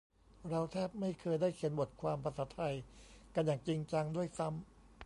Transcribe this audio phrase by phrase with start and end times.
[0.49, 2.73] เราแทบไม่เคยได้เขียนบทความภาษาไทย
[3.35, 4.61] กันอย่างจริงจังด้วยซ้ำ